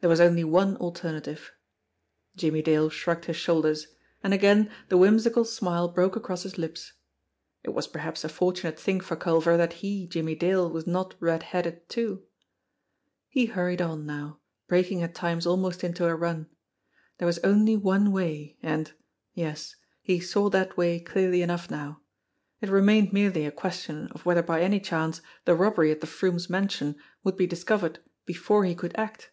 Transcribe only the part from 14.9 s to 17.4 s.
at times almost into a run. There was